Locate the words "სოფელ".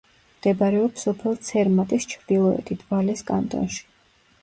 1.09-1.37